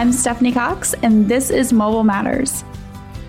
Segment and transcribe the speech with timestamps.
[0.00, 2.64] I'm Stephanie Cox, and this is Mobile Matters.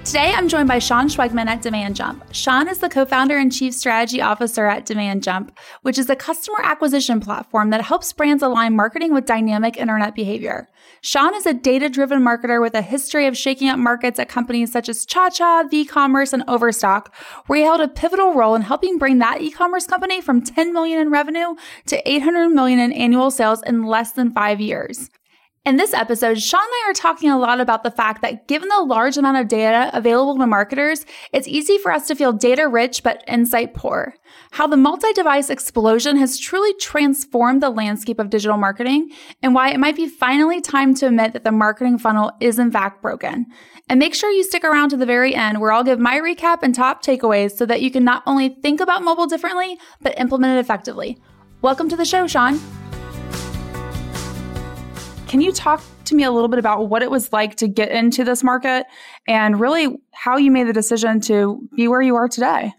[0.05, 2.23] Today, I'm joined by Sean Schwegman at Demand Jump.
[2.31, 6.15] Sean is the co founder and chief strategy officer at Demand Jump, which is a
[6.15, 10.69] customer acquisition platform that helps brands align marketing with dynamic internet behavior.
[11.01, 14.71] Sean is a data driven marketer with a history of shaking up markets at companies
[14.71, 17.13] such as ChaCha, VCommerce, and Overstock,
[17.47, 20.71] where he held a pivotal role in helping bring that e commerce company from 10
[20.71, 21.53] million in revenue
[21.87, 25.09] to 800 million in annual sales in less than five years.
[25.63, 28.67] In this episode, Sean and I are talking a lot about the fact that given
[28.67, 32.67] the large amount of data available to marketers, it's easy for us to feel data
[32.67, 34.15] rich but insight poor.
[34.53, 39.11] How the multi device explosion has truly transformed the landscape of digital marketing,
[39.43, 42.71] and why it might be finally time to admit that the marketing funnel is in
[42.71, 43.45] fact broken.
[43.87, 46.63] And make sure you stick around to the very end where I'll give my recap
[46.63, 50.57] and top takeaways so that you can not only think about mobile differently, but implement
[50.57, 51.19] it effectively.
[51.61, 52.59] Welcome to the show, Sean.
[55.31, 57.89] Can you talk to me a little bit about what it was like to get
[57.89, 58.85] into this market
[59.29, 62.73] and really how you made the decision to be where you are today?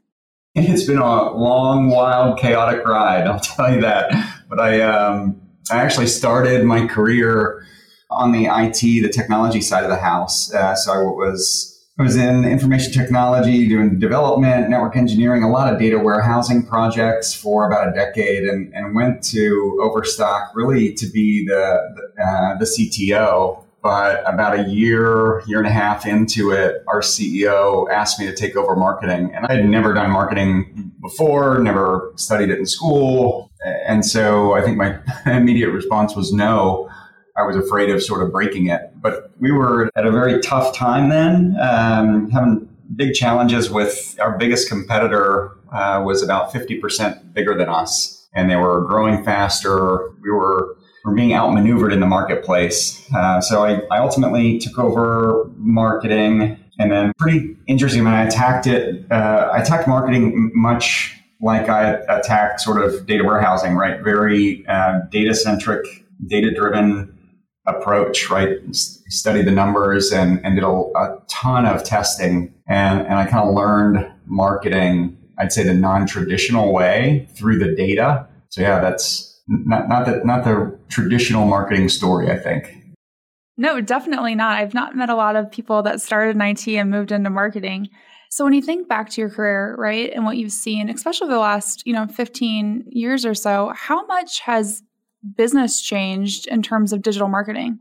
[0.55, 3.27] It's been a long, wild, chaotic ride.
[3.27, 4.13] I'll tell you that.
[4.51, 7.65] But I, um, I actually started my career
[8.11, 10.53] on the IT, the technology side of the house.
[10.53, 15.71] Uh, so I was I was in information technology, doing development, network engineering, a lot
[15.71, 21.07] of data warehousing projects for about a decade, and, and went to Overstock really to
[21.07, 23.63] be the uh, the CTO.
[23.83, 28.35] But about a year, year and a half into it, our CEO asked me to
[28.35, 33.51] take over marketing, and I had never done marketing before, never studied it in school,
[33.87, 36.89] and so I think my immediate response was no.
[37.37, 38.92] I was afraid of sort of breaking it.
[39.03, 44.39] But we were at a very tough time then, um, having big challenges with our
[44.39, 50.11] biggest competitor uh, was about 50% bigger than us, and they were growing faster.
[50.23, 53.05] We were were being outmaneuvered in the marketplace.
[53.12, 58.67] Uh, so I, I ultimately took over marketing, and then pretty interesting when I attacked
[58.67, 59.11] it.
[59.11, 64.01] Uh, I attacked marketing much like I attacked sort of data warehousing, right?
[64.01, 65.85] Very uh, data centric,
[66.29, 67.18] data driven
[67.67, 68.58] approach, right?
[68.73, 72.52] Study the numbers and, and did a, a ton of testing.
[72.67, 78.27] And, and I kind of learned marketing, I'd say the non-traditional way through the data.
[78.48, 82.78] So yeah, that's not, not the, not the traditional marketing story, I think.
[83.56, 84.58] No, definitely not.
[84.58, 87.89] I've not met a lot of people that started in IT and moved into marketing.
[88.30, 91.39] So when you think back to your career, right, and what you've seen, especially the
[91.39, 94.83] last, you know, 15 years or so, how much has
[95.37, 97.79] business changed in terms of digital marketing?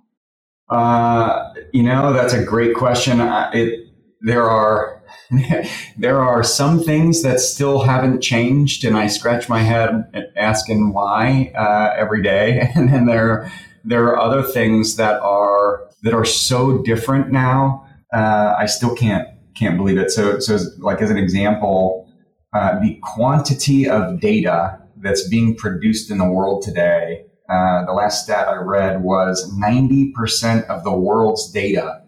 [0.69, 3.19] Uh, you know, that's a great question.
[3.53, 3.87] It
[4.21, 5.01] there are
[5.97, 11.51] there are some things that still haven't changed, and I scratch my head asking why
[11.55, 12.69] uh, every day.
[12.75, 13.51] And then there
[13.83, 17.87] there are other things that are that are so different now.
[18.13, 19.27] Uh, I still can't
[19.57, 20.11] can't believe it.
[20.11, 22.07] So so like as an example,
[22.53, 28.23] uh, the quantity of data that's being produced in the world today uh, the last
[28.23, 32.01] stat I read was 90% of the world's data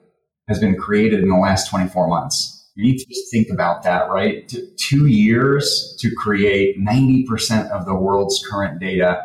[0.47, 2.71] has been created in the last 24 months.
[2.75, 4.47] You need to just think about that, right?
[4.47, 9.21] T- two years to create 90% of the world's current data.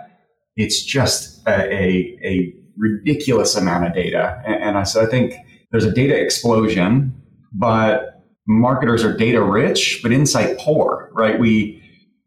[0.56, 4.42] It's just a, a, a ridiculous amount of data.
[4.46, 5.34] And, and I, so I think
[5.70, 7.14] there's a data explosion,
[7.52, 11.38] but marketers are data rich, but insight poor, right?
[11.38, 11.77] We,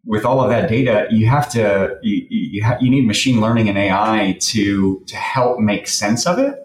[0.06, 3.70] with all of that data, you have to you you, ha- you, need machine learning
[3.70, 6.56] and AI to to help make sense of it.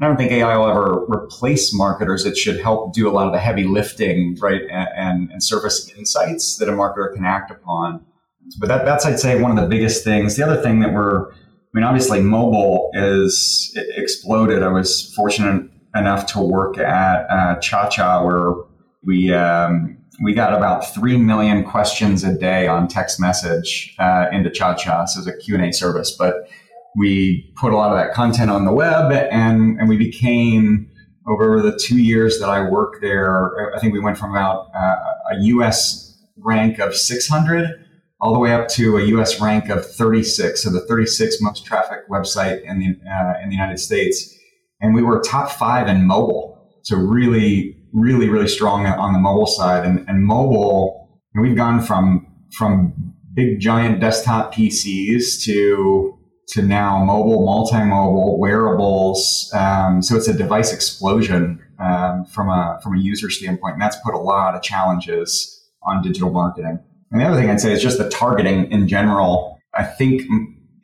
[0.00, 2.24] I don't think AI will ever replace marketers.
[2.24, 5.90] It should help do a lot of the heavy lifting, right, and, and, and surface
[5.90, 8.06] insights that a marketer can act upon.
[8.58, 10.36] But that, that's, I'd say, one of the biggest things.
[10.36, 11.34] The other thing that we're, I
[11.74, 14.62] mean, obviously, mobile is exploded.
[14.62, 18.54] I was fortunate enough to work at uh, ChaCha, where
[19.04, 24.50] we um, we got about 3 million questions a day on text message uh, into
[24.50, 25.08] ChaCha.
[25.08, 26.48] So it's a Q&A service, but
[26.96, 30.90] we put a lot of that content on the web and, and we became
[31.26, 34.96] over the two years that I worked there, I think we went from about uh,
[35.32, 37.86] a US rank of 600
[38.20, 40.62] all the way up to a US rank of 36.
[40.62, 44.36] So the 36th most traffic website in the, uh, in the United States.
[44.80, 46.58] And we were top five in mobile.
[46.82, 49.84] So really really, really strong on the mobile side.
[49.84, 52.26] And, and mobile, we've gone from
[52.56, 52.92] from
[53.34, 56.16] big giant desktop PCs to
[56.48, 59.52] to now mobile, multi-mobile, wearables.
[59.54, 63.96] Um, so it's a device explosion um, from a from a user standpoint, and that's
[64.04, 66.78] put a lot of challenges on digital marketing.
[67.10, 69.58] And the other thing I'd say is just the targeting in general.
[69.74, 70.22] I think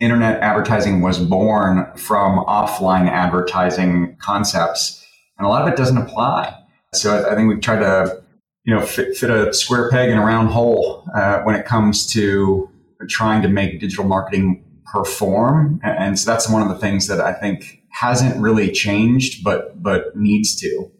[0.00, 5.04] internet advertising was born from offline advertising concepts,
[5.38, 6.56] and a lot of it doesn't apply.
[7.00, 8.22] So I, think we've tried to,
[8.64, 12.06] you know, fit, fit a square peg in a round hole uh, when it comes
[12.12, 12.70] to
[13.08, 15.80] trying to make digital marketing perform.
[15.82, 20.16] And so that's one of the things that I think hasn't really changed, but but
[20.16, 20.90] needs to.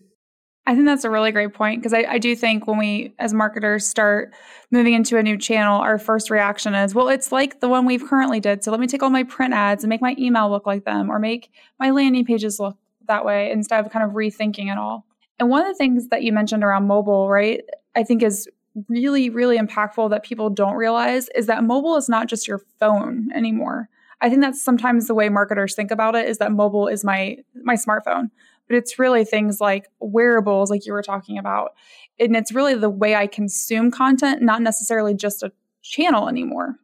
[0.69, 3.32] I think that's a really great point because I, I, do think when we, as
[3.32, 4.34] marketers, start
[4.72, 8.04] moving into a new channel, our first reaction is, well, it's like the one we've
[8.04, 8.64] currently did.
[8.64, 11.08] So let me take all my print ads and make my email look like them
[11.08, 12.76] or make my landing pages look
[13.06, 15.06] that way instead of kind of rethinking it all.
[15.38, 17.62] And one of the things that you mentioned around mobile, right,
[17.94, 18.48] I think is
[18.88, 23.28] really, really impactful that people don't realize is that mobile is not just your phone
[23.34, 23.88] anymore.
[24.20, 27.38] I think that's sometimes the way marketers think about it is that mobile is my
[27.62, 28.30] my smartphone,
[28.66, 31.72] but it's really things like wearables like you were talking about.
[32.18, 35.52] And it's really the way I consume content, not necessarily just a
[35.82, 36.76] channel anymore.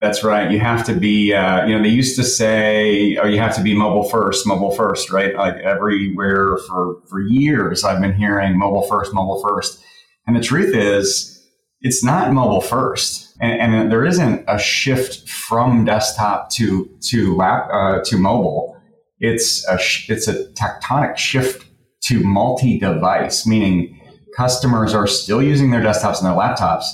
[0.00, 0.50] That's right.
[0.50, 3.62] You have to be, uh, you know, they used to say, oh, you have to
[3.62, 5.34] be mobile first, mobile first, right?
[5.34, 9.82] Like everywhere for, for years, I've been hearing mobile first, mobile first.
[10.26, 11.34] And the truth is,
[11.80, 13.36] it's not mobile first.
[13.40, 18.80] And, and there isn't a shift from desktop to, to lap, uh, to mobile.
[19.18, 19.80] It's a,
[20.12, 21.66] it's a tectonic shift
[22.02, 24.00] to multi device, meaning
[24.36, 26.84] customers are still using their desktops and their laptops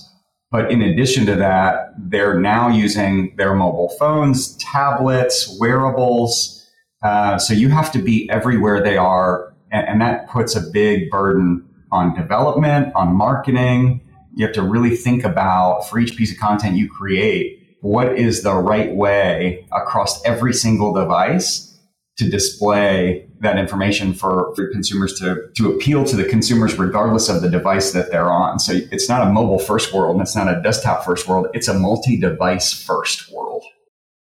[0.55, 6.65] but in addition to that, they're now using their mobile phones, tablets, wearables.
[7.03, 9.53] Uh, so you have to be everywhere they are.
[9.73, 14.01] And, and that puts a big burden on development, on marketing.
[14.37, 18.45] You have to really think about for each piece of content you create, what is
[18.45, 21.74] the right way across every single device
[22.17, 27.43] to display that information for, for consumers to, to appeal to the consumers regardless of
[27.43, 28.59] the device that they're on.
[28.59, 31.49] So it's not a mobile first world and it's not a desktop first world.
[31.55, 33.65] It's a multi-device first world.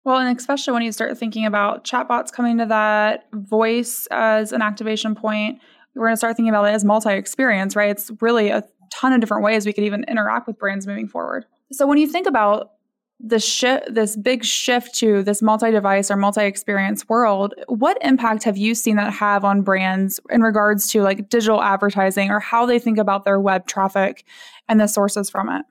[0.06, 4.62] Well, and especially when you start thinking about chatbots coming to that, voice as an
[4.62, 5.59] activation point,
[5.95, 7.89] we're going to start thinking about it as multi-experience, right?
[7.89, 11.45] It's really a ton of different ways we could even interact with brands moving forward.
[11.71, 12.71] So when you think about
[13.19, 18.75] this shift this big shift to this multi-device or multi-experience world what impact have you
[18.75, 22.99] seen that have on brands in regards to like digital advertising or how they think
[22.99, 24.23] about their web traffic
[24.67, 25.65] and the sources from it?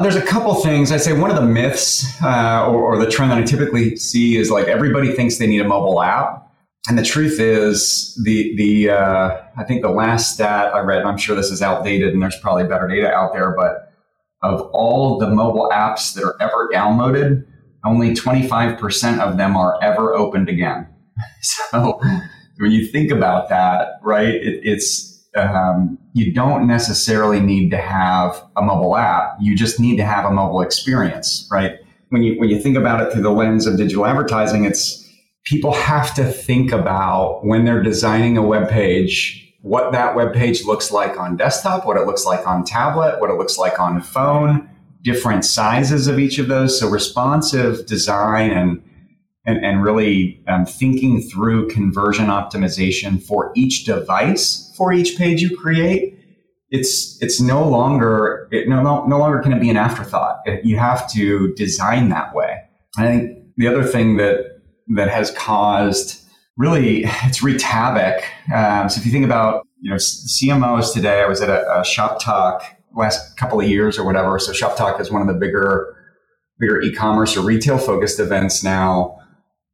[0.00, 0.90] There's a couple things.
[0.90, 4.36] I'd say one of the myths uh, or, or the trend that i typically see
[4.36, 6.40] is like everybody thinks they need a mobile app.
[6.88, 11.08] And the truth is the the uh, i think the last stat i read and
[11.08, 13.83] i'm sure this is outdated and there's probably better data out there but
[14.44, 17.44] of all the mobile apps that are ever downloaded,
[17.84, 20.86] only 25% of them are ever opened again.
[21.42, 22.00] So
[22.58, 28.42] when you think about that, right, it, it's um, you don't necessarily need to have
[28.56, 29.36] a mobile app.
[29.40, 31.78] You just need to have a mobile experience, right?
[32.08, 35.06] When you when you think about it through the lens of digital advertising, it's
[35.44, 40.66] people have to think about when they're designing a web page what that web page
[40.66, 44.02] looks like on desktop, what it looks like on tablet, what it looks like on
[44.02, 44.68] phone,
[45.00, 46.78] different sizes of each of those.
[46.78, 48.82] So responsive design and
[49.46, 55.56] and, and really um, thinking through conversion optimization for each device for each page you
[55.56, 56.18] create.
[56.68, 60.40] It's it's no longer it no no longer can it be an afterthought.
[60.44, 62.60] It, you have to design that way.
[62.98, 66.20] I think the other thing that that has caused
[66.56, 68.24] really it's wreaked havoc.
[68.52, 71.82] Um, so if you think about you know CMOs today, I was at a, a
[71.82, 72.62] Shoptalk
[72.96, 74.38] last couple of years or whatever.
[74.38, 75.96] So Shop Talk is one of the bigger
[76.58, 79.18] bigger e-commerce or retail focused events now.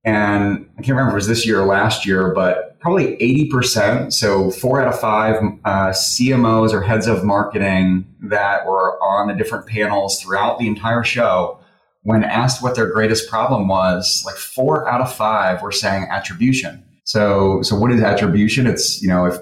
[0.03, 4.51] And I can't remember it was this year or last year, but probably 80%, so
[4.51, 9.67] four out of five uh, CMOs or heads of marketing that were on the different
[9.67, 11.60] panels throughout the entire show
[12.03, 16.83] when asked what their greatest problem was, like four out of five were saying attribution.
[17.05, 18.67] So, so what is attribution?
[18.67, 19.39] It's you know if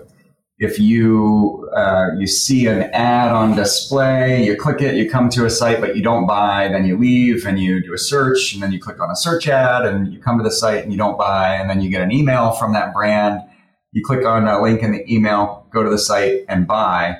[0.58, 5.44] if you uh, you see an ad on display, you click it, you come to
[5.44, 8.62] a site, but you don't buy, then you leave and you do a search, and
[8.62, 10.98] then you click on a search ad, and you come to the site and you
[10.98, 13.40] don't buy, and then you get an email from that brand.
[13.92, 17.18] You click on a link in the email, go to the site, and buy.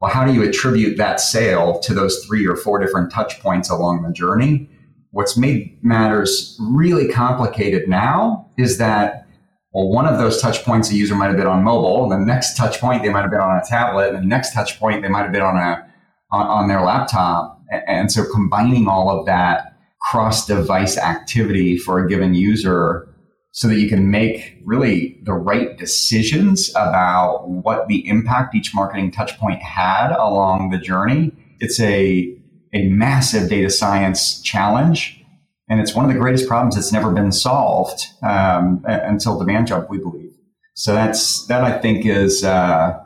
[0.00, 3.70] Well, how do you attribute that sale to those three or four different touch points
[3.70, 4.68] along the journey?
[5.10, 9.26] What's made matters really complicated now is that,
[9.72, 12.26] well, one of those touch points a user might have been on mobile, and the
[12.26, 15.00] next touch point they might have been on a tablet, and the next touch point
[15.00, 15.86] they might have been on a
[16.30, 17.62] on, on their laptop.
[17.86, 19.76] And so combining all of that
[20.10, 23.08] cross device activity for a given user
[23.52, 29.10] so that you can make really the right decisions about what the impact each marketing
[29.10, 31.32] touchpoint had along the journey.
[31.58, 32.32] It's a,
[32.72, 35.20] a massive data science challenge.
[35.68, 39.90] And it's one of the greatest problems that's never been solved um, until demand jump,
[39.90, 40.30] we believe.
[40.74, 42.96] So that's that I think is uh,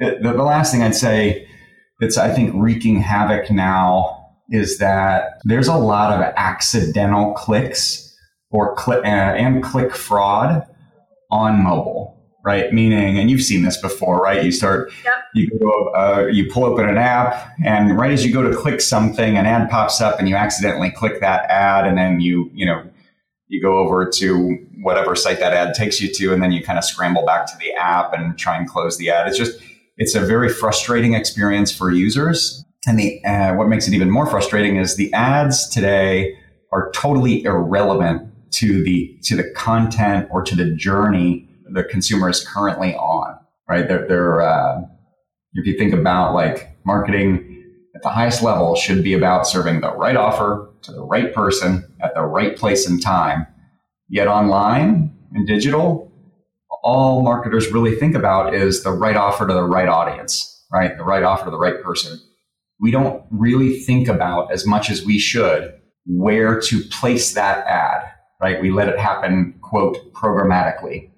[0.00, 1.46] the, the last thing I'd say
[2.00, 8.12] that's I think wreaking havoc now is that there's a lot of accidental clicks
[8.50, 10.66] or click uh, and click fraud
[11.30, 12.72] on mobile right?
[12.72, 14.42] Meaning, and you've seen this before, right?
[14.42, 15.14] You start, yep.
[15.34, 18.80] you go, uh, you pull open an app, and right as you go to click
[18.80, 22.64] something, an ad pops up, and you accidentally click that ad, and then you, you
[22.64, 22.88] know,
[23.48, 26.78] you go over to whatever site that ad takes you to, and then you kind
[26.78, 29.28] of scramble back to the app and try and close the ad.
[29.28, 29.60] It's just,
[29.98, 32.64] it's a very frustrating experience for users.
[32.86, 36.34] And the uh, what makes it even more frustrating is the ads today
[36.72, 42.46] are totally irrelevant to the to the content or to the journey the consumer is
[42.46, 43.38] currently on,
[43.68, 43.86] right?
[43.86, 44.80] They're, they're uh,
[45.54, 47.54] if you think about like marketing
[47.94, 51.84] at the highest level should be about serving the right offer to the right person
[52.00, 53.46] at the right place and time.
[54.08, 56.10] Yet online and digital,
[56.82, 60.96] all marketers really think about is the right offer to the right audience, right?
[60.96, 62.18] The right offer to the right person.
[62.80, 65.74] We don't really think about as much as we should
[66.06, 68.02] where to place that ad,
[68.40, 68.60] right?
[68.60, 71.10] We let it happen, quote, programmatically.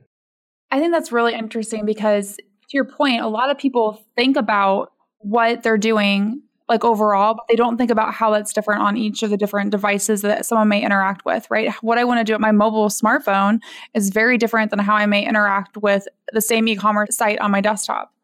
[0.71, 4.93] I think that's really interesting because to your point, a lot of people think about
[5.19, 9.25] what they're doing like overall, but they don't think about how that's different on each
[9.25, 11.73] of the different devices that someone may interact with, right?
[11.83, 13.59] What I want to do at my mobile smartphone
[13.93, 17.61] is very different than how I may interact with the same e-commerce site on my
[17.61, 18.15] desktop.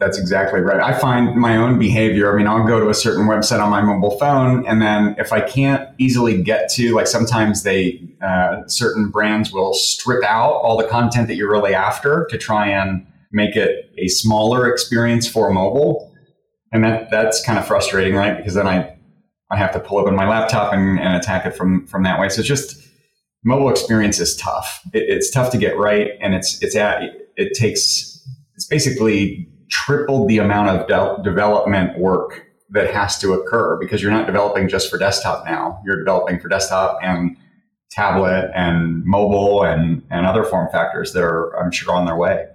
[0.00, 0.80] That's exactly right.
[0.80, 2.32] I find my own behavior.
[2.32, 5.30] I mean, I'll go to a certain website on my mobile phone, and then if
[5.30, 10.78] I can't easily get to, like sometimes they, uh, certain brands will strip out all
[10.78, 15.52] the content that you're really after to try and make it a smaller experience for
[15.52, 16.10] mobile.
[16.72, 18.38] And that that's kind of frustrating, right?
[18.38, 18.96] Because then I,
[19.50, 22.18] I have to pull up open my laptop and, and attack it from from that
[22.18, 22.30] way.
[22.30, 22.80] So it's just
[23.44, 24.80] mobile experience is tough.
[24.94, 27.02] It, it's tough to get right, and it's it's at
[27.36, 33.76] it takes it's basically tripled the amount of de- development work that has to occur
[33.78, 35.80] because you're not developing just for desktop now.
[35.84, 37.36] You're developing for desktop and
[37.90, 42.46] tablet and mobile and, and other form factors that are, I'm sure, on their way.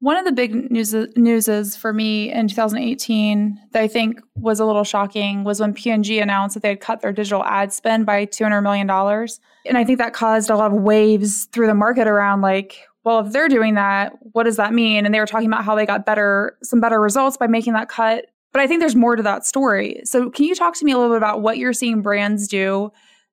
[0.00, 4.66] One of the big news newses for me in 2018 that I think was a
[4.66, 8.26] little shocking was when P&G announced that they had cut their digital ad spend by
[8.26, 8.90] $200 million.
[8.90, 13.20] And I think that caused a lot of waves through the market around like, well,
[13.20, 15.04] if they're doing that, what does that mean?
[15.04, 17.88] And they were talking about how they got better, some better results by making that
[17.88, 18.26] cut.
[18.52, 20.00] But I think there's more to that story.
[20.04, 22.90] So, can you talk to me a little bit about what you're seeing brands do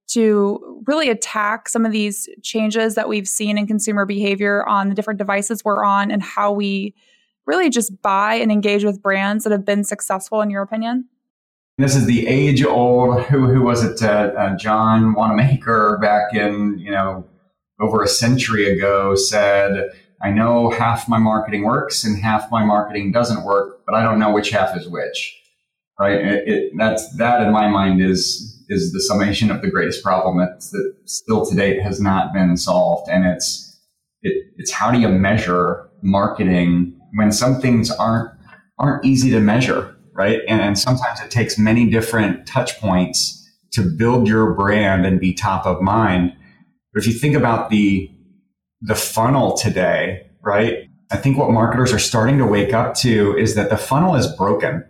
[0.08, 4.96] to really attack some of these changes that we've seen in consumer behavior on the
[4.96, 6.94] different devices we're on and how we
[7.46, 11.08] really just buy and engage with brands that have been successful, in your opinion?
[11.78, 16.78] This is the age old, who, who was it, uh, uh, John Wanamaker back in,
[16.78, 17.26] you know,
[17.82, 19.90] over a century ago said,
[20.22, 24.20] I know half my marketing works and half my marketing doesn't work, but I don't
[24.20, 25.38] know which half is which.
[26.00, 26.20] Right?
[26.20, 30.38] It, it, that's that in my mind is is the summation of the greatest problem
[30.38, 33.80] that, that still to date has not been solved, and it's
[34.24, 38.32] it, it's how do you measure marketing when some things aren't
[38.80, 40.42] aren't easy to measure, right?
[40.48, 43.38] And, and sometimes it takes many different touch points
[43.74, 46.34] to build your brand and be top of mind
[46.94, 48.10] but if you think about the
[48.82, 50.90] the funnel today, right?
[51.12, 54.28] I think what marketers are starting to wake up to is that the funnel is
[54.36, 54.84] broken.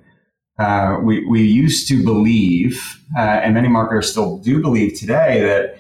[0.57, 2.79] Uh, we, we used to believe,
[3.17, 5.79] uh, and many marketers still do believe today, that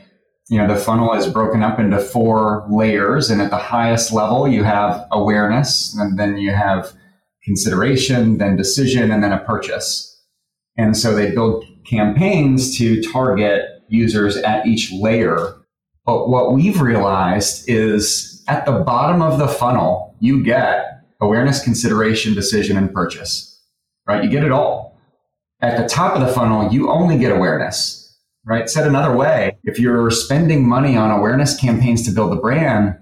[0.49, 4.47] you know the funnel is broken up into four layers, and at the highest level
[4.47, 6.91] you have awareness, and then you have
[7.43, 10.07] consideration, then decision, and then a purchase.
[10.77, 15.60] And so they build campaigns to target users at each layer
[16.05, 22.33] but what we've realized is at the bottom of the funnel, you get awareness, consideration,
[22.33, 23.61] decision, and purchase,
[24.07, 24.23] right?
[24.23, 24.99] You get it all.
[25.61, 28.67] At the top of the funnel, you only get awareness, right?
[28.67, 32.97] Said another way, if you're spending money on awareness campaigns to build a brand,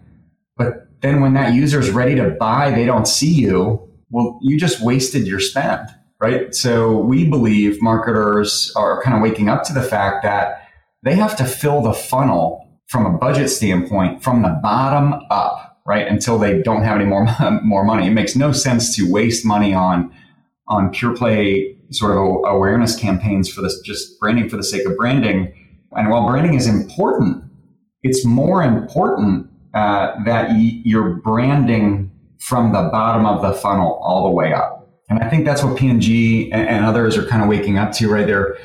[0.57, 4.59] but then when that user is ready to buy, they don't see you, well, you
[4.59, 5.87] just wasted your spend,
[6.19, 6.53] right?
[6.53, 10.67] So we believe marketers are kind of waking up to the fact that
[11.03, 16.07] they have to fill the funnel from a budget standpoint from the bottom up, right?
[16.07, 17.27] Until they don't have any more
[17.63, 18.07] more money.
[18.07, 20.13] It makes no sense to waste money on
[20.67, 24.95] on pure play sort of awareness campaigns for this just branding for the sake of
[24.97, 25.53] branding.
[25.93, 27.43] And while branding is important,
[28.03, 34.29] it's more important uh, that y- you're branding from the bottom of the funnel all
[34.29, 34.87] the way up.
[35.09, 38.11] And I think that's what P&G and, and others are kind of waking up to,
[38.11, 38.27] right?
[38.27, 38.55] They're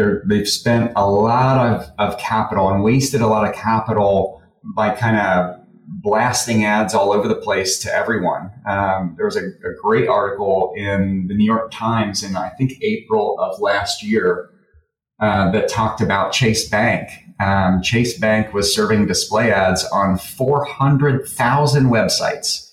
[0.00, 4.42] they're, they've spent a lot of, of capital and wasted a lot of capital
[4.74, 8.50] by kind of blasting ads all over the place to everyone.
[8.66, 12.72] Um, there was a, a, great article in the New York Times in, I think,
[12.80, 14.50] April of last year
[15.20, 17.10] uh, that talked about Chase Bank.
[17.44, 22.70] Um, Chase Bank was serving display ads on 400,000 websites.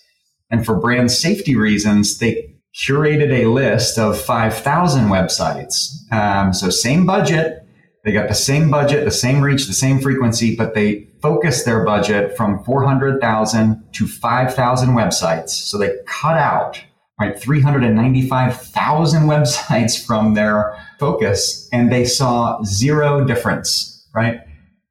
[0.50, 6.12] And for brand safety reasons, they curated a list of 5,000 websites.
[6.12, 7.64] Um, so, same budget.
[8.04, 11.84] They got the same budget, the same reach, the same frequency, but they focused their
[11.84, 15.50] budget from 400,000 to 5,000 websites.
[15.50, 16.82] So they cut out
[17.20, 24.42] right 395,000 websites from their focus and they saw zero difference, right?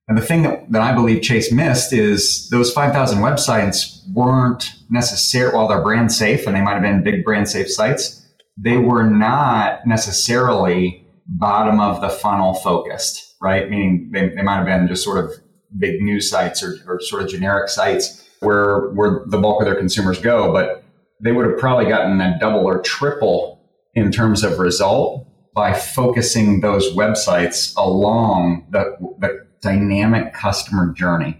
[0.09, 5.57] And the thing that, that I believe Chase missed is those 5,000 websites weren't necessarily,
[5.57, 8.25] while they're brand safe and they might have been big brand safe sites,
[8.57, 13.69] they were not necessarily bottom of the funnel focused, right?
[13.69, 15.33] Meaning they, they might have been just sort of
[15.77, 19.75] big news sites or, or sort of generic sites where, where the bulk of their
[19.75, 20.85] consumers go, but
[21.21, 23.61] they would have probably gotten a double or triple
[23.95, 31.37] in terms of result by focusing those websites along the, the dynamic customer journey.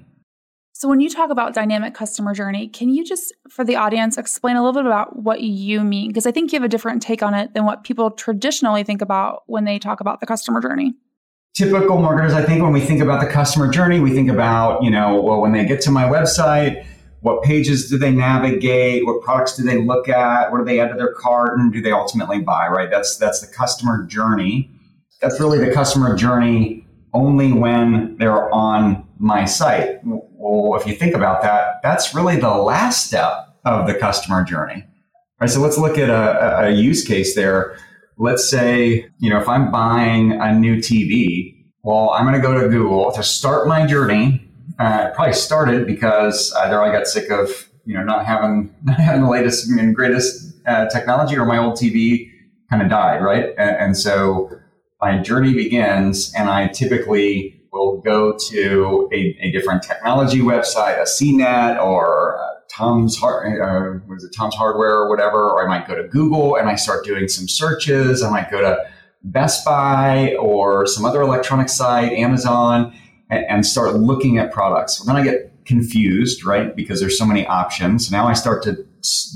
[0.73, 4.57] So, when you talk about dynamic customer journey, can you just, for the audience, explain
[4.57, 6.09] a little bit about what you mean?
[6.09, 9.01] Because I think you have a different take on it than what people traditionally think
[9.01, 10.93] about when they talk about the customer journey.
[11.55, 14.91] Typical marketers, I think, when we think about the customer journey, we think about, you
[14.91, 16.85] know, well, when they get to my website,
[17.21, 19.07] what pages do they navigate?
[19.07, 20.53] What products do they look at?
[20.53, 21.59] What do they add to their cart?
[21.59, 22.69] And do they ultimately buy?
[22.69, 22.91] Right?
[22.91, 24.71] That's that's the customer journey.
[25.23, 30.01] That's really the customer journey only when they're on my site.
[30.05, 34.85] Well, if you think about that, that's really the last step of the customer journey.
[35.41, 35.51] Right.
[35.51, 37.77] So let's look at a, a use case there.
[38.17, 42.59] Let's say, you know, if I'm buying a new TV, well, I'm going to go
[42.59, 44.43] to Google to start my journey.
[44.79, 49.23] Uh, probably started because either I got sick of, you know, not having, not having
[49.23, 52.31] the latest and greatest uh, technology or my old TV
[52.71, 53.55] kind of died, right?
[53.59, 54.51] And, and so
[55.01, 61.05] my journey begins, and I typically will go to a, a different technology website, a
[61.05, 62.39] CNET or
[62.71, 66.57] Tom's hard, uh, was it Tom's Hardware or whatever, or I might go to Google
[66.57, 68.23] and I start doing some searches.
[68.23, 68.85] I might go to
[69.23, 72.95] Best Buy or some other electronic site, Amazon,
[73.31, 75.01] and, and start looking at products.
[75.01, 76.75] Well, then I get confused, right?
[76.75, 78.11] Because there's so many options.
[78.11, 78.87] Now I start to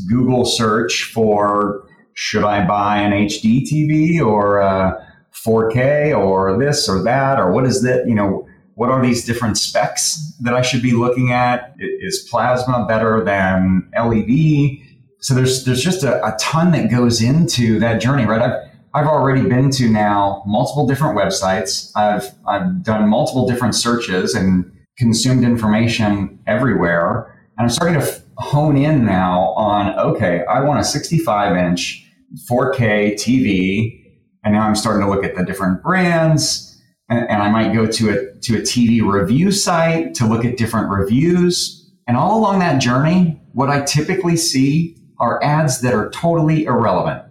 [0.08, 7.02] Google search for should I buy an HD TV or uh, 4K or this or
[7.02, 8.06] that or what is that?
[8.06, 11.74] You know, what are these different specs that I should be looking at?
[11.78, 14.78] Is plasma better than LED?
[15.20, 18.40] So there's there's just a, a ton that goes into that journey, right?
[18.40, 21.92] I've I've already been to now multiple different websites.
[21.94, 27.36] I've I've done multiple different searches and consumed information everywhere.
[27.56, 32.06] And I'm starting to hone in now on okay, I want a 65 inch
[32.50, 33.99] 4K TV
[34.44, 37.86] and now I'm starting to look at the different brands, and, and I might go
[37.86, 41.76] to a to a TV review site to look at different reviews.
[42.06, 47.22] And all along that journey, what I typically see are ads that are totally irrelevant.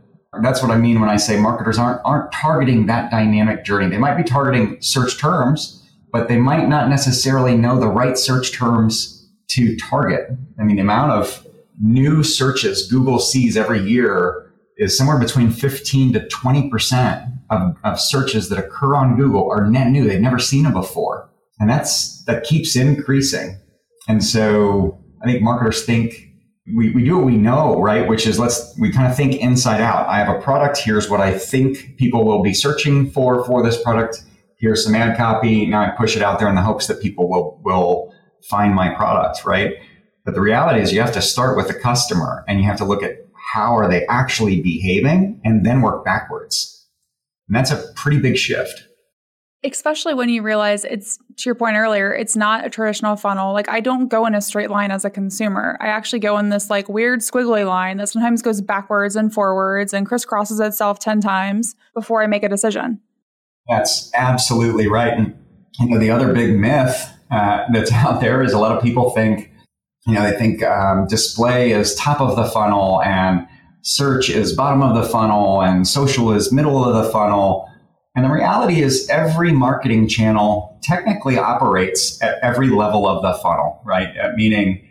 [0.42, 3.90] That's what I mean when I say marketers aren't aren't targeting that dynamic journey.
[3.90, 8.54] They might be targeting search terms, but they might not necessarily know the right search
[8.54, 10.30] terms to target.
[10.60, 11.46] I mean, the amount of
[11.82, 14.49] new searches Google sees every year
[14.80, 19.90] is somewhere between 15 to 20% of, of searches that occur on Google are net
[19.90, 20.08] new.
[20.08, 21.30] They've never seen them before.
[21.60, 23.60] And that's, that keeps increasing.
[24.08, 26.30] And so I think marketers think
[26.76, 28.08] we, we do what we know, right?
[28.08, 30.08] Which is let's, we kind of think inside out.
[30.08, 30.78] I have a product.
[30.78, 34.24] Here's what I think people will be searching for, for this product.
[34.58, 35.66] Here's some ad copy.
[35.66, 38.14] Now I push it out there in the hopes that people will, will
[38.48, 39.74] find my product, right?
[40.24, 42.86] But the reality is you have to start with the customer and you have to
[42.86, 46.88] look at how are they actually behaving and then work backwards.
[47.48, 48.84] And that's a pretty big shift.
[49.64, 53.54] Especially when you realize it's to your point earlier, it's not a traditional funnel.
[53.54, 55.78] Like I don't go in a straight line as a consumer.
[55.82, 59.94] I actually go in this like weird squiggly line that sometimes goes backwards and forwards
[59.94, 63.02] and crisscrosses itself 10 times before I make a decision.
[63.68, 65.14] That's absolutely right.
[65.14, 65.36] And
[65.80, 69.10] you know, the other big myth uh, that's out there is a lot of people
[69.10, 69.49] think
[70.08, 73.46] you know, they think um, display is top of the funnel and
[73.82, 77.68] search is bottom of the funnel and social is middle of the funnel.
[78.16, 83.82] And the reality is, every marketing channel technically operates at every level of the funnel,
[83.86, 84.10] right?
[84.18, 84.86] Uh, meaning,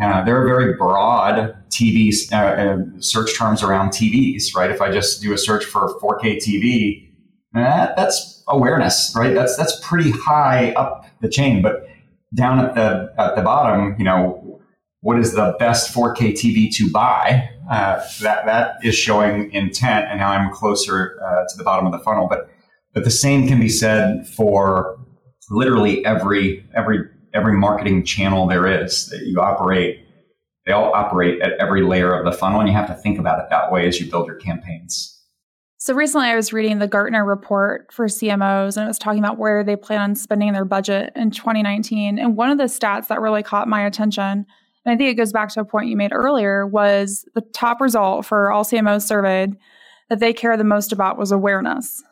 [0.00, 4.70] uh, there are very broad TV uh, uh, search terms around TVs, right?
[4.70, 7.10] If I just do a search for 4K TV,
[7.56, 9.34] uh, that's awareness, right?
[9.34, 11.62] That's that's pretty high up the chain.
[11.62, 11.88] But
[12.34, 14.47] down at the at the bottom, you know,
[15.00, 17.50] what is the best 4K TV to buy?
[17.70, 21.92] Uh, that that is showing intent, and now I'm closer uh, to the bottom of
[21.92, 22.26] the funnel.
[22.28, 22.50] But
[22.94, 24.98] but the same can be said for
[25.50, 27.00] literally every every
[27.34, 30.04] every marketing channel there is that you operate.
[30.66, 33.38] They all operate at every layer of the funnel, and you have to think about
[33.38, 35.14] it that way as you build your campaigns.
[35.80, 39.38] So recently I was reading the Gartner report for CMOs and it was talking about
[39.38, 42.18] where they plan on spending their budget in 2019.
[42.18, 44.44] And one of the stats that really caught my attention,
[44.88, 47.78] and I think it goes back to a point you made earlier, was the top
[47.78, 49.54] result for all CMOs surveyed
[50.08, 52.02] that they care the most about was awareness,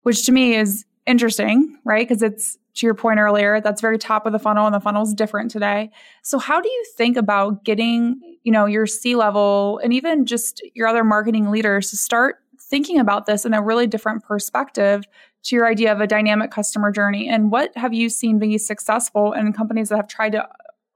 [0.00, 2.08] which to me is interesting, right?
[2.08, 5.02] Because it's to your point earlier, that's very top of the funnel and the funnel
[5.02, 5.90] is different today.
[6.22, 10.62] So how do you think about getting, you know, your C level and even just
[10.72, 15.04] your other marketing leaders to start thinking about this in a really different perspective
[15.42, 19.34] to your idea of a dynamic customer journey and what have you seen be successful
[19.34, 20.48] in companies that have tried to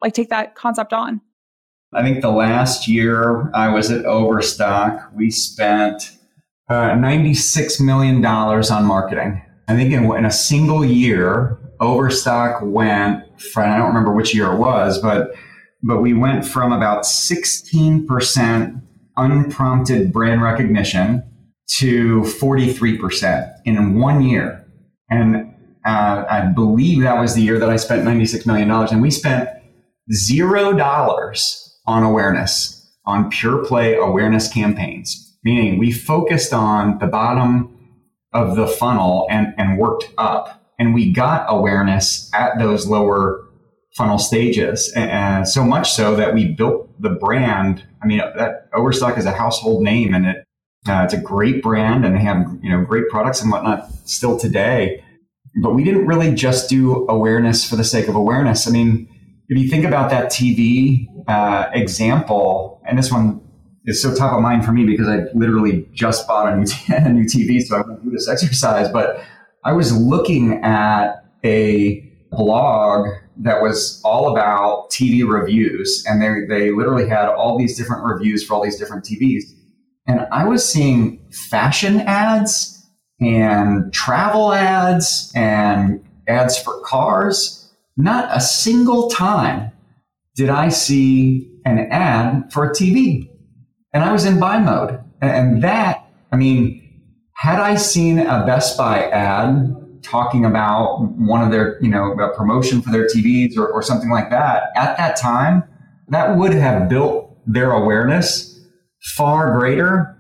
[0.03, 1.21] like take that concept on
[1.95, 6.13] i think the last year i was at overstock we spent
[6.69, 13.71] uh, $96 million on marketing i think in, in a single year overstock went from
[13.71, 15.35] i don't remember which year it was but
[15.83, 18.83] but we went from about 16%
[19.17, 21.23] unprompted brand recognition
[21.69, 24.65] to 43% in one year.
[25.11, 25.55] And
[25.85, 28.71] uh, I believe that was the year that I spent $96 million.
[28.71, 29.49] And we spent
[30.13, 37.73] zero dollars on awareness, on pure play awareness campaigns, meaning we focused on the bottom
[38.33, 40.63] of the funnel and, and worked up.
[40.79, 43.47] And we got awareness at those lower
[43.97, 44.93] funnel stages.
[44.95, 47.83] And so much so that we built the brand.
[48.03, 50.37] I mean, that Overstock is a household name and it
[50.89, 54.39] uh, it's a great brand and they have you know great products and whatnot still
[54.39, 55.03] today.
[55.63, 58.69] But we didn't really just do awareness for the sake of awareness.
[58.69, 59.09] I mean,
[59.49, 63.41] if you think about that TV uh, example, and this one
[63.85, 66.85] is so top of mind for me because I literally just bought a new, t-
[66.95, 68.89] a new TV, so I went through this exercise.
[68.89, 69.23] But
[69.65, 76.71] I was looking at a blog that was all about TV reviews, and they they
[76.73, 79.45] literally had all these different reviews for all these different TVs.
[80.09, 82.73] And I was seeing fashion ads
[83.21, 87.66] and travel ads and ads for cars.
[87.97, 89.73] Not a single time
[90.35, 93.29] did I see an ad for a TV.
[93.93, 95.01] And I was in buy mode.
[95.23, 96.83] And that, I mean,
[97.37, 102.35] had I seen a Best Buy ad talking about one of their, you know, a
[102.35, 105.65] promotion for their TVs or, or something like that at that time,
[106.09, 108.61] that would have built their awareness
[109.17, 110.17] far greater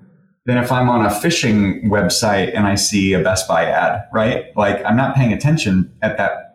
[0.46, 4.46] than if I'm on a fishing website and I see a Best Buy ad, right?
[4.56, 6.45] Like I'm not paying attention at that at,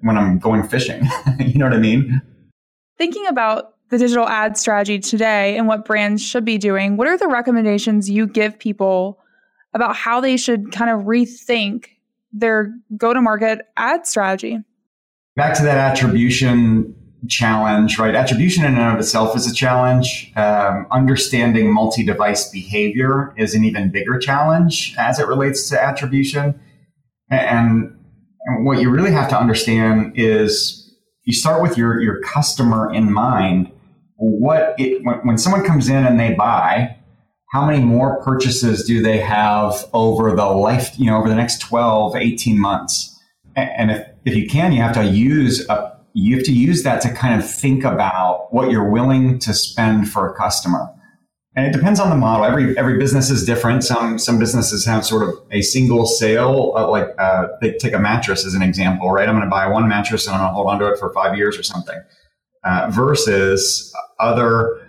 [0.00, 1.02] when I'm going fishing.
[1.38, 2.20] you know what I mean?
[2.98, 7.18] Thinking about the digital ad strategy today and what brands should be doing, what are
[7.18, 9.20] the recommendations you give people
[9.74, 11.86] about how they should kind of rethink
[12.32, 14.58] their go to market ad strategy?
[15.36, 16.94] Back to that attribution
[17.28, 18.14] challenge, right?
[18.14, 20.32] Attribution in and of itself is a challenge.
[20.36, 26.58] Um, understanding multi device behavior is an even bigger challenge as it relates to attribution.
[27.28, 27.99] And, and
[28.50, 30.92] Uh, what you really have to understand is
[31.24, 33.70] you start with your, your customer in mind.
[34.16, 36.96] What it, when, when someone comes in and they buy,
[37.52, 41.60] how many more purchases do they have over the life, you know, over the next
[41.60, 43.18] 12, 18 months?
[43.56, 47.00] And if, if you can, you have to use a you have to use that
[47.02, 50.92] to kind of think about what you're willing to spend for a customer.
[51.56, 52.44] And it depends on the model.
[52.44, 53.82] Every every business is different.
[53.82, 57.98] Some some businesses have sort of a single sale, uh, like uh, they take a
[57.98, 59.28] mattress as an example, right?
[59.28, 61.36] I'm going to buy one mattress and I'm going to hold onto it for five
[61.36, 62.00] years or something.
[62.62, 64.80] Uh, versus other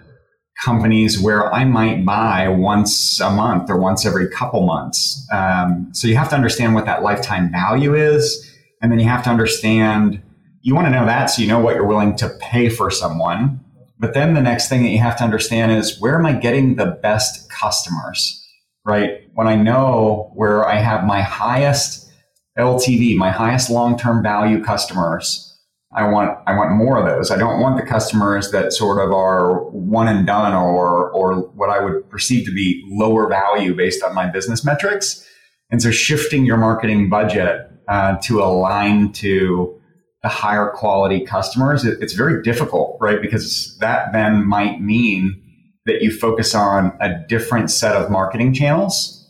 [0.64, 5.26] companies where I might buy once a month or once every couple months.
[5.32, 8.48] Um, so you have to understand what that lifetime value is,
[8.82, 10.22] and then you have to understand
[10.62, 13.61] you want to know that so you know what you're willing to pay for someone.
[14.02, 16.76] But then the next thing that you have to understand is where am I getting
[16.76, 18.44] the best customers,
[18.84, 19.30] right?
[19.36, 22.12] When I know where I have my highest
[22.58, 25.56] LTV, my highest long-term value customers,
[25.94, 27.30] I want I want more of those.
[27.30, 31.70] I don't want the customers that sort of are one and done or or what
[31.70, 35.28] I would perceive to be lower value based on my business metrics.
[35.70, 39.81] And so shifting your marketing budget uh, to align to
[40.30, 43.22] higher quality customers, it, it's very difficult, right?
[43.22, 45.42] Because that then might mean
[45.86, 49.22] that you focus on a different set of marketing channels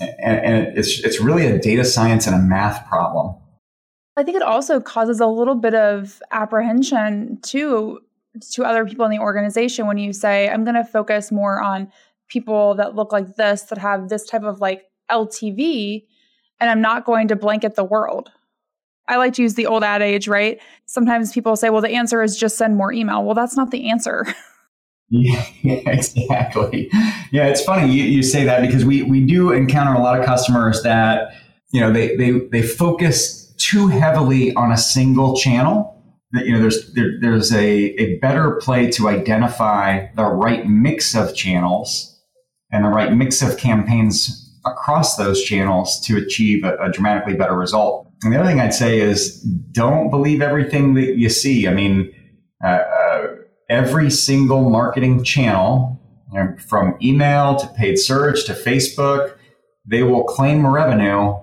[0.00, 3.36] and, and it's it's really a data science and a math problem.
[4.16, 8.00] I think it also causes a little bit of apprehension too
[8.52, 11.90] to other people in the organization when you say, I'm going to focus more on
[12.28, 16.04] people that look like this, that have this type of like LTV,
[16.60, 18.30] and I'm not going to blanket the world.
[19.10, 20.60] I like to use the old adage, right?
[20.86, 23.24] Sometimes people say, well, the answer is just send more email.
[23.24, 24.26] Well, that's not the answer.
[25.12, 26.88] Yeah, exactly.
[27.32, 30.24] Yeah, it's funny you, you say that because we, we do encounter a lot of
[30.24, 31.32] customers that,
[31.72, 36.00] you know, they, they, they focus too heavily on a single channel
[36.32, 37.66] you know there's there, there's a,
[38.00, 42.20] a better play to identify the right mix of channels
[42.70, 47.56] and the right mix of campaigns across those channels to achieve a, a, dramatically better
[47.56, 48.09] result.
[48.22, 49.40] And the other thing I'd say is
[49.72, 51.66] don't believe everything that you see.
[51.66, 52.12] I mean,
[52.62, 53.26] uh, uh,
[53.68, 56.00] every single marketing channel,
[56.32, 59.36] you know, from email to paid search to Facebook,
[59.86, 61.34] they will claim revenue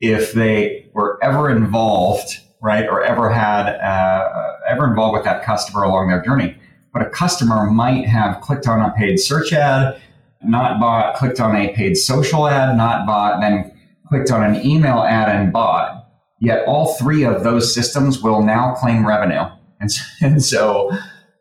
[0.00, 5.84] if they were ever involved right, or ever had uh, ever involved with that customer
[5.84, 6.56] along their journey.
[6.92, 10.00] But a customer might have clicked on a paid search ad,
[10.42, 13.70] not bought, clicked on a paid social ad, not bought, then
[14.08, 16.03] clicked on an email ad and bought.
[16.40, 19.44] Yet all three of those systems will now claim revenue,
[19.80, 20.90] and so, and so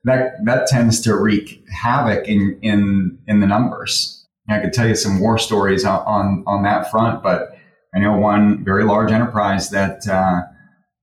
[0.03, 4.19] that that tends to wreak havoc in in in the numbers.
[4.49, 7.57] I could tell you some war stories on on, on that front, but
[7.95, 10.07] I know one very large enterprise that.
[10.07, 10.43] Uh,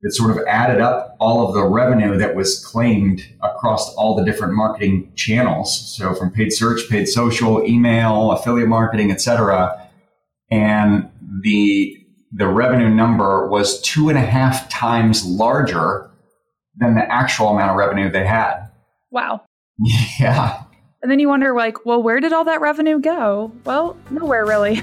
[0.02, 4.24] that sort of added up all of the revenue that was claimed across all the
[4.24, 5.94] different marketing channels.
[5.96, 9.88] So from paid search, paid social, email, affiliate marketing, etc.
[10.50, 11.10] And
[11.42, 11.99] the
[12.32, 16.10] the revenue number was two and a half times larger
[16.76, 18.68] than the actual amount of revenue they had.
[19.10, 19.42] Wow.
[20.18, 20.64] Yeah.
[21.02, 23.50] And then you wonder, like, well, where did all that revenue go?
[23.64, 24.82] Well, nowhere really.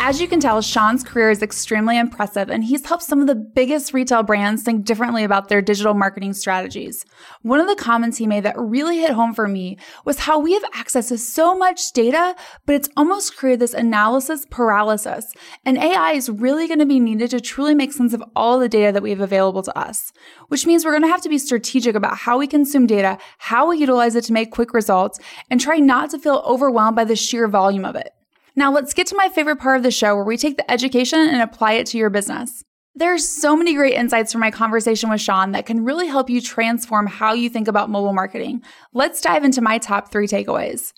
[0.00, 3.34] As you can tell, Sean's career is extremely impressive, and he's helped some of the
[3.34, 7.04] biggest retail brands think differently about their digital marketing strategies.
[7.42, 10.54] One of the comments he made that really hit home for me was how we
[10.54, 15.34] have access to so much data, but it's almost created this analysis paralysis.
[15.66, 18.68] And AI is really going to be needed to truly make sense of all the
[18.68, 20.12] data that we have available to us,
[20.46, 23.68] which means we're going to have to be strategic about how we consume data, how
[23.68, 25.18] we utilize it to make quick results,
[25.50, 28.12] and try not to feel overwhelmed by the sheer volume of it.
[28.58, 31.20] Now, let's get to my favorite part of the show where we take the education
[31.20, 32.64] and apply it to your business.
[32.96, 36.28] There are so many great insights from my conversation with Sean that can really help
[36.28, 38.64] you transform how you think about mobile marketing.
[38.92, 40.92] Let's dive into my top three takeaways.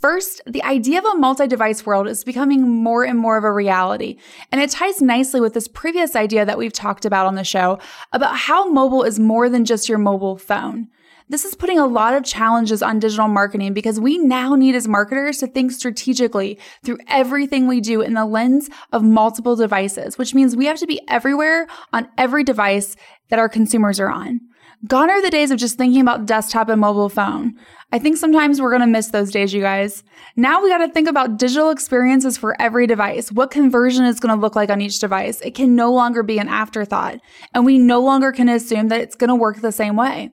[0.00, 3.52] First, the idea of a multi device world is becoming more and more of a
[3.52, 4.18] reality.
[4.50, 7.78] And it ties nicely with this previous idea that we've talked about on the show
[8.10, 10.88] about how mobile is more than just your mobile phone.
[11.30, 14.86] This is putting a lot of challenges on digital marketing because we now need as
[14.86, 20.34] marketers to think strategically through everything we do in the lens of multiple devices, which
[20.34, 22.94] means we have to be everywhere on every device
[23.30, 24.40] that our consumers are on.
[24.86, 27.54] Gone are the days of just thinking about desktop and mobile phone.
[27.90, 30.04] I think sometimes we're going to miss those days, you guys.
[30.36, 33.32] Now we got to think about digital experiences for every device.
[33.32, 35.40] What conversion is going to look like on each device?
[35.40, 37.18] It can no longer be an afterthought.
[37.54, 40.32] And we no longer can assume that it's going to work the same way.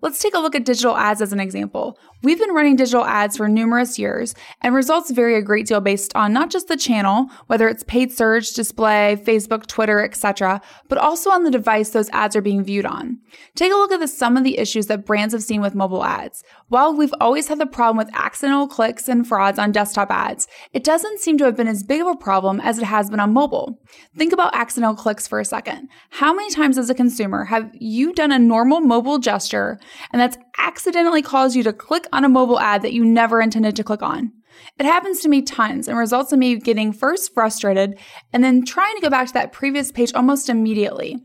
[0.00, 1.98] Let's take a look at digital ads as an example.
[2.22, 6.14] We've been running digital ads for numerous years, and results vary a great deal based
[6.16, 11.30] on not just the channel, whether it's paid search, display, Facebook, Twitter, etc., but also
[11.30, 13.18] on the device those ads are being viewed on.
[13.54, 16.04] Take a look at the, some of the issues that brands have seen with mobile
[16.04, 16.42] ads.
[16.68, 20.84] While we've always had the problem with accidental clicks and frauds on desktop ads, it
[20.84, 23.32] doesn't seem to have been as big of a problem as it has been on
[23.32, 23.78] mobile.
[24.16, 25.88] Think about accidental clicks for a second.
[26.10, 29.78] How many times as a consumer have you done a normal mobile gesture
[30.12, 33.76] and that's accidentally caused you to click on a mobile ad that you never intended
[33.76, 34.32] to click on.
[34.78, 37.98] It happens to me tons and results in me getting first frustrated
[38.32, 41.18] and then trying to go back to that previous page almost immediately.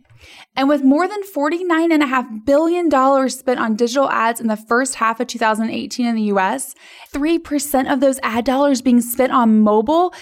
[0.56, 5.28] And with more than $49.5 billion spent on digital ads in the first half of
[5.28, 6.76] 2018 in the US,
[7.14, 10.14] 3% of those ad dollars being spent on mobile,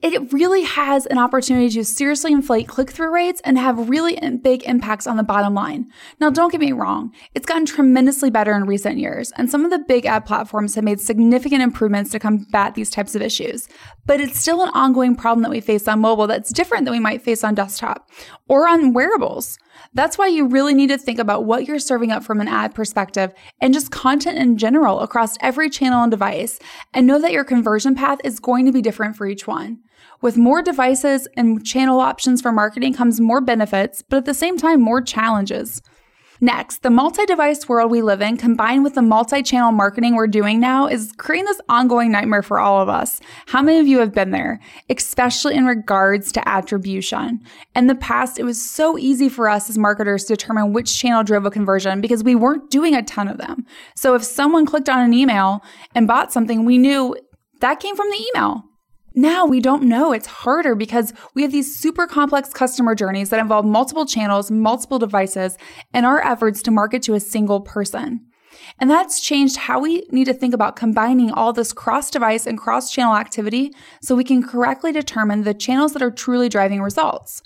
[0.00, 4.62] it really has an opportunity to seriously inflate click through rates and have really big
[4.62, 5.90] impacts on the bottom line.
[6.20, 9.72] Now, don't get me wrong, it's gotten tremendously better in recent years, and some of
[9.72, 13.68] the big ad platforms have made significant improvements to combat these types of issues.
[14.06, 17.00] But it's still an ongoing problem that we face on mobile that's different than we
[17.00, 18.08] might face on desktop
[18.46, 19.58] or on wearables.
[19.94, 22.74] That's why you really need to think about what you're serving up from an ad
[22.74, 26.60] perspective and just content in general across every channel and device,
[26.94, 29.80] and know that your conversion path is going to be different for each one.
[30.20, 34.56] With more devices and channel options for marketing comes more benefits, but at the same
[34.56, 35.80] time, more challenges.
[36.40, 40.28] Next, the multi device world we live in, combined with the multi channel marketing we're
[40.28, 43.20] doing now, is creating this ongoing nightmare for all of us.
[43.46, 47.40] How many of you have been there, especially in regards to attribution?
[47.74, 51.24] In the past, it was so easy for us as marketers to determine which channel
[51.24, 53.66] drove a conversion because we weren't doing a ton of them.
[53.96, 55.64] So if someone clicked on an email
[55.96, 57.16] and bought something, we knew
[57.60, 58.67] that came from the email.
[59.18, 60.12] Now we don't know.
[60.12, 65.00] It's harder because we have these super complex customer journeys that involve multiple channels, multiple
[65.00, 65.58] devices,
[65.92, 68.24] and our efforts to market to a single person.
[68.78, 72.56] And that's changed how we need to think about combining all this cross device and
[72.56, 77.42] cross channel activity so we can correctly determine the channels that are truly driving results.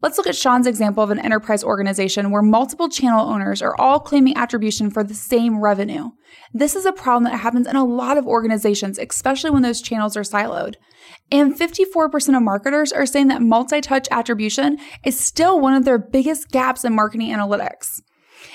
[0.00, 3.98] Let's look at Sean's example of an enterprise organization where multiple channel owners are all
[3.98, 6.10] claiming attribution for the same revenue.
[6.54, 10.16] This is a problem that happens in a lot of organizations, especially when those channels
[10.16, 10.76] are siloed.
[11.30, 15.98] And 54% of marketers are saying that multi touch attribution is still one of their
[15.98, 18.00] biggest gaps in marketing analytics.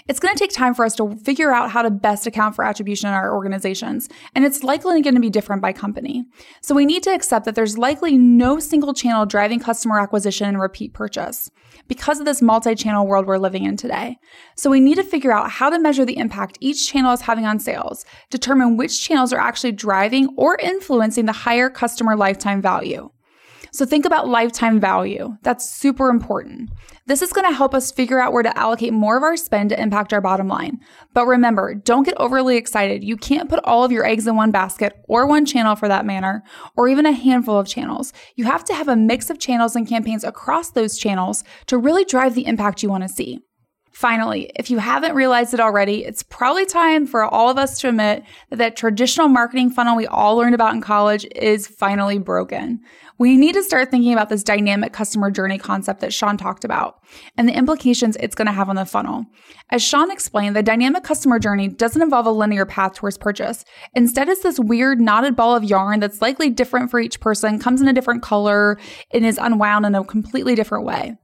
[0.08, 2.66] It's going to take time for us to figure out how to best account for
[2.66, 6.26] attribution in our organizations, and it's likely going to be different by company.
[6.62, 10.60] So we need to accept that there's likely no single channel driving customer acquisition and
[10.60, 11.50] repeat purchase
[11.88, 14.18] because of this multi channel world we're living in today.
[14.56, 17.46] So we need to figure out how to measure the impact each channel is having
[17.46, 23.10] on sales, determine which channels are actually driving or influencing the higher customer lifetime value.
[23.74, 25.36] So think about lifetime value.
[25.42, 26.70] That's super important.
[27.08, 29.72] This is going to help us figure out where to allocate more of our spend
[29.72, 30.80] to impact our bottom line.
[31.16, 33.04] But remember, don't get overly excited.
[33.04, 36.06] You can't put all of your eggs in one basket or one channel for that
[36.06, 36.44] matter,
[36.78, 38.14] or even a handful of channels.
[38.36, 42.06] You have to have a mix of channels and campaigns across those channels to really
[42.06, 43.40] drive the impact you want to see.
[43.94, 47.90] Finally, if you haven't realized it already, it's probably time for all of us to
[47.90, 52.80] admit that that traditional marketing funnel we all learned about in college is finally broken.
[53.20, 57.00] We need to start thinking about this dynamic customer journey concept that Sean talked about
[57.38, 59.26] and the implications it's going to have on the funnel.
[59.70, 63.64] As Sean explained, the dynamic customer journey doesn't involve a linear path towards purchase.
[63.94, 67.82] Instead, it's this weird knotted ball of yarn that's likely different for each person, comes
[67.82, 68.80] in a different color,
[69.14, 71.16] and is unwound in a completely different way.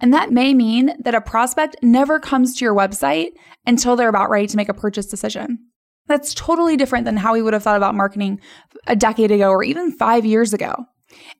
[0.00, 3.30] And that may mean that a prospect never comes to your website
[3.66, 5.58] until they're about ready to make a purchase decision.
[6.06, 8.40] That's totally different than how we would have thought about marketing
[8.86, 10.86] a decade ago or even five years ago.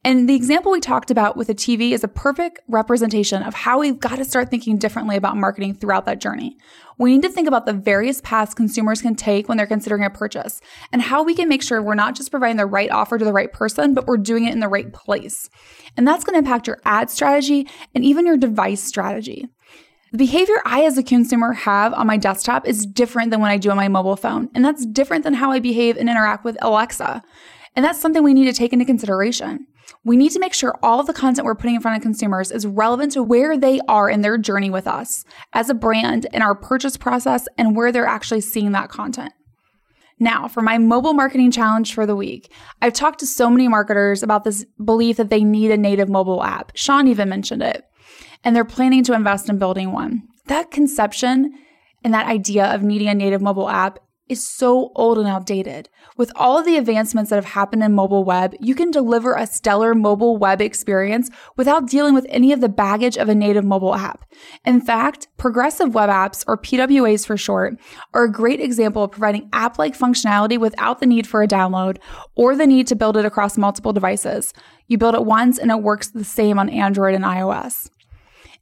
[0.05, 3.81] And the example we talked about with a TV is a perfect representation of how
[3.81, 6.57] we've got to start thinking differently about marketing throughout that journey.
[6.99, 10.11] We need to think about the various paths consumers can take when they're considering a
[10.11, 10.61] purchase
[10.93, 13.33] and how we can make sure we're not just providing the right offer to the
[13.33, 15.49] right person, but we're doing it in the right place.
[15.97, 19.49] And that's going to impact your ad strategy and even your device strategy.
[20.13, 23.59] The behavior I as a consumer have on my desktop is different than when I
[23.59, 24.51] do on my mobile phone.
[24.55, 27.23] And that's different than how I behave and interact with Alexa.
[27.77, 29.67] And that's something we need to take into consideration.
[30.05, 32.51] We need to make sure all of the content we're putting in front of consumers
[32.51, 36.43] is relevant to where they are in their journey with us as a brand in
[36.43, 39.33] our purchase process and where they're actually seeing that content.
[40.19, 42.53] Now, for my mobile marketing challenge for the week,
[42.83, 46.45] I've talked to so many marketers about this belief that they need a native mobile
[46.45, 46.73] app.
[46.75, 47.83] Sean even mentioned it.
[48.45, 50.23] And they're planning to invest in building one.
[50.47, 51.53] That conception
[52.05, 53.99] and that idea of needing a native mobile app
[54.31, 55.89] is so old and outdated.
[56.17, 59.47] With all of the advancements that have happened in mobile web, you can deliver a
[59.47, 63.95] stellar mobile web experience without dealing with any of the baggage of a native mobile
[63.95, 64.25] app.
[64.65, 67.79] In fact, progressive web apps, or PWAs for short,
[68.15, 71.99] are a great example of providing app like functionality without the need for a download
[72.37, 74.55] or the need to build it across multiple devices.
[74.87, 77.91] You build it once and it works the same on Android and iOS.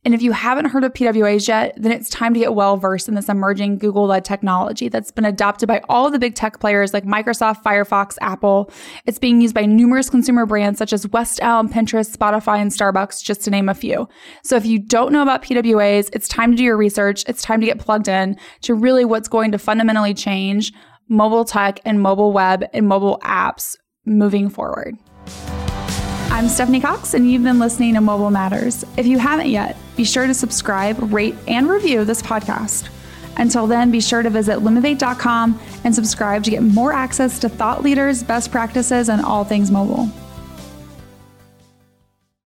[0.04, 3.08] And if you haven't heard of PWAs yet, then it's time to get well versed
[3.08, 6.94] in this emerging Google led technology that's been adopted by all the big tech players
[6.94, 8.70] like Microsoft, Firefox, Apple.
[9.06, 13.22] It's being used by numerous consumer brands such as West Elm, Pinterest, Spotify, and Starbucks,
[13.22, 14.08] just to name a few.
[14.44, 17.24] So if you don't know about PWAs, it's time to do your research.
[17.26, 20.72] It's time to get plugged in to really what's going to fundamentally change
[21.08, 24.96] mobile tech and mobile web and mobile apps moving forward.
[26.31, 28.85] I'm Stephanie Cox, and you've been listening to Mobile Matters.
[28.97, 32.91] If you haven't yet, be sure to subscribe, rate, and review this podcast.
[33.38, 37.83] Until then, be sure to visit lumavate.com and subscribe to get more access to thought
[37.83, 40.11] leaders, best practices, and all things mobile.